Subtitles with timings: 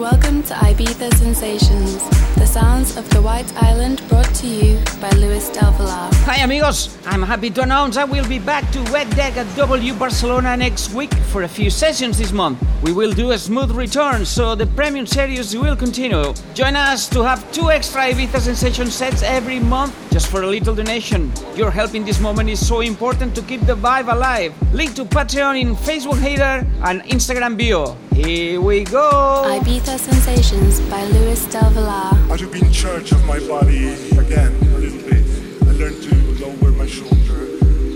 [0.00, 5.50] Welcome to Ibiza Sensations, the sounds of the White Island brought to you by Luis
[5.50, 6.08] Del Villar.
[6.24, 9.92] Hi amigos, I'm happy to announce I will be back to Wet Deck at W
[9.92, 12.58] Barcelona next week for a few sessions this month.
[12.82, 16.32] We will do a smooth return, so the premium series will continue.
[16.54, 20.74] Join us to have two extra Ibiza Sensation sets every month just for a little
[20.74, 21.30] donation.
[21.56, 24.54] Your help in this moment is so important to keep the vibe alive.
[24.72, 27.98] Link to Patreon in Facebook header and Instagram bio.
[28.12, 29.44] Here we go!
[29.46, 32.14] Ibiza Sensations by Luis Del Villar.
[32.28, 35.24] How to be in charge of my body again a little bit.
[35.62, 37.46] I learned to lower my shoulder.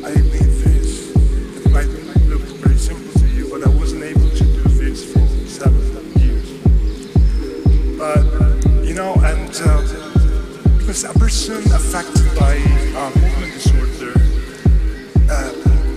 [0.07, 1.11] I made this.
[1.67, 1.89] It might
[2.31, 5.83] look very simple to you, but I wasn't able to do this for seven
[6.21, 6.49] years.
[7.99, 8.25] But,
[8.87, 12.57] you know, and uh, because a person affected by
[12.97, 14.15] uh, movement disorder,
[15.29, 15.53] uh,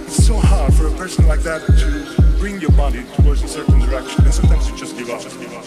[0.05, 3.79] it's so hard for a person like that to bring your body towards a certain
[3.79, 5.21] direction, and sometimes you just give up.
[5.21, 5.66] Just give up.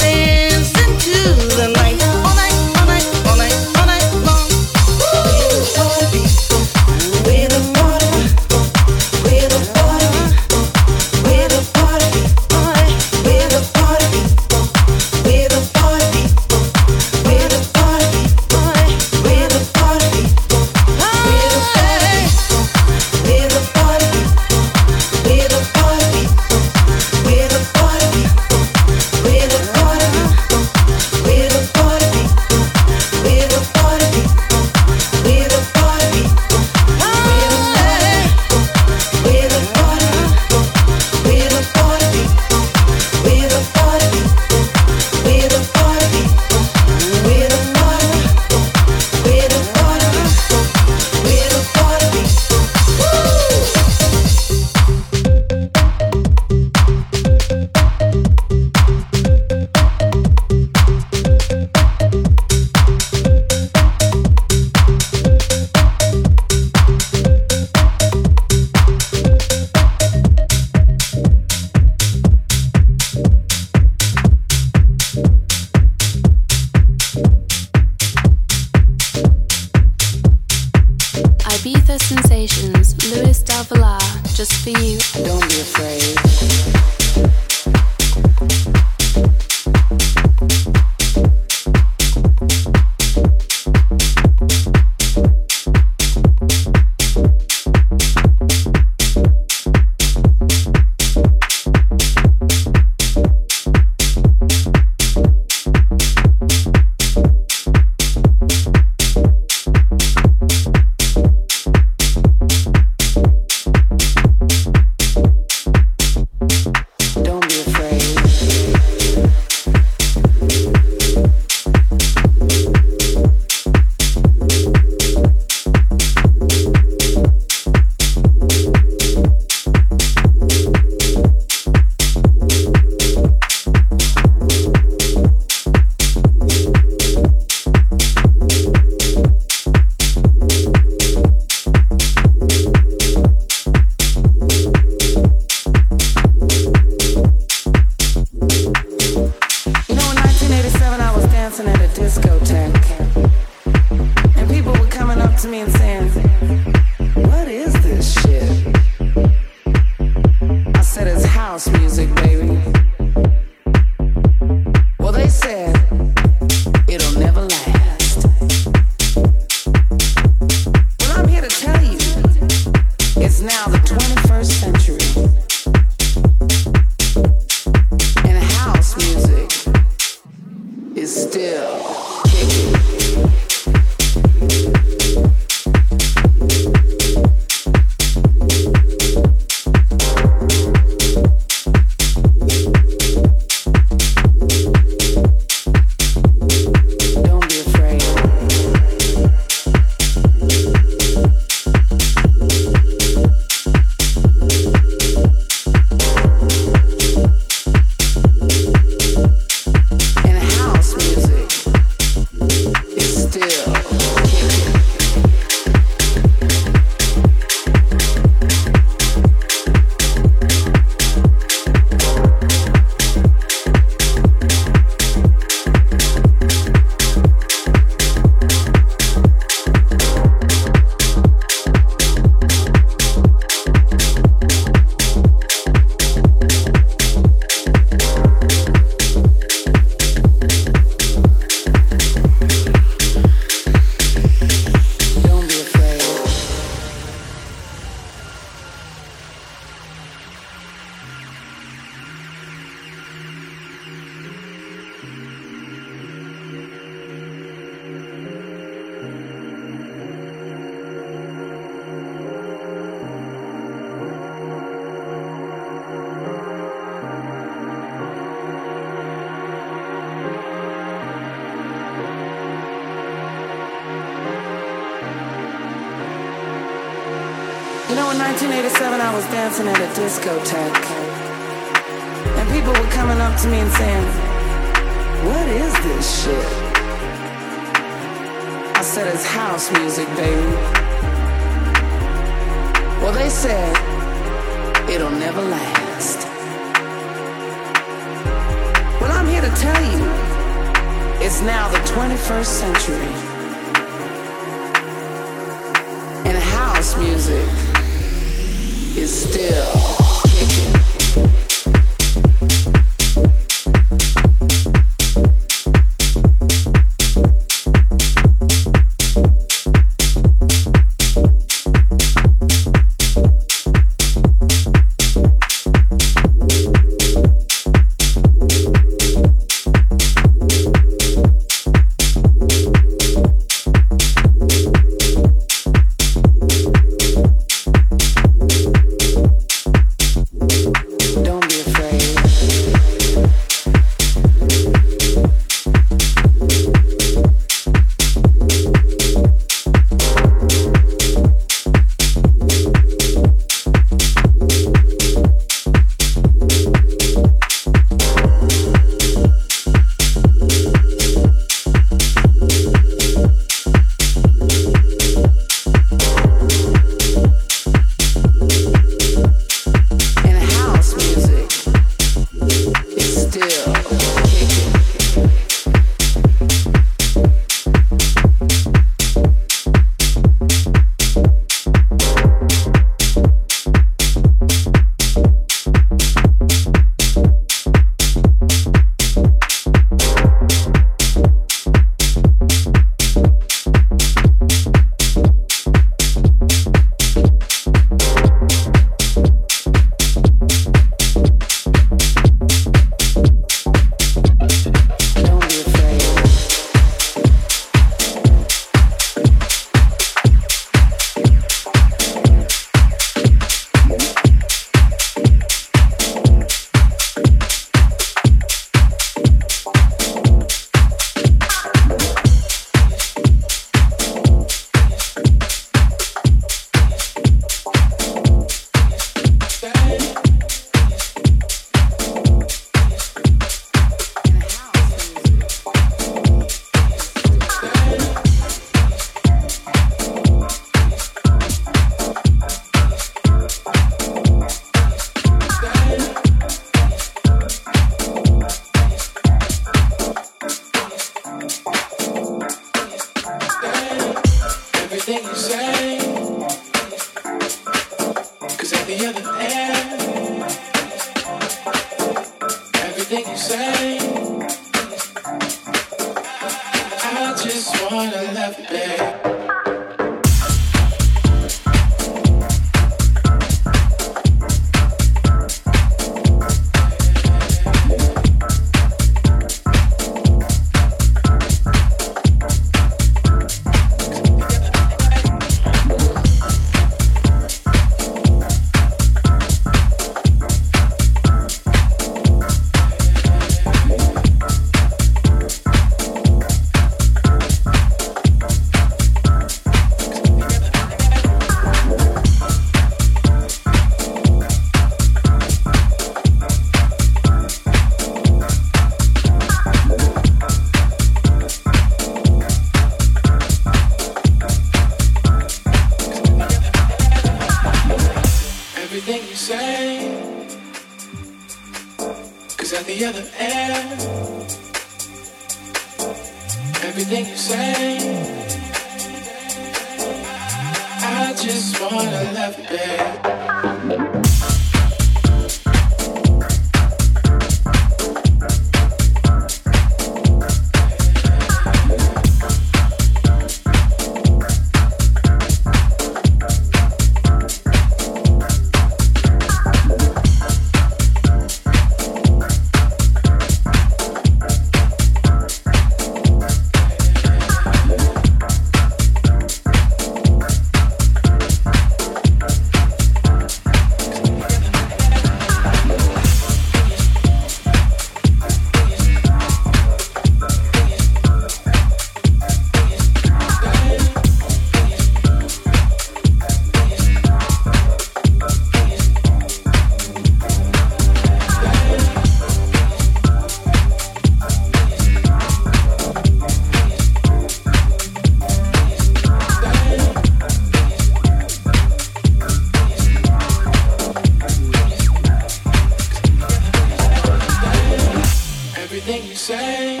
[599.44, 600.00] say.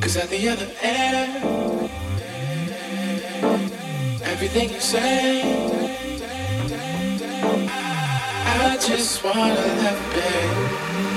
[0.00, 1.90] Cause at the other end,
[4.22, 5.42] everything you say,
[8.62, 11.07] I just wanna let be.